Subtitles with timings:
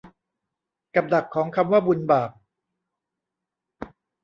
[0.95, 2.31] กับดักของคำว่าบุญบาป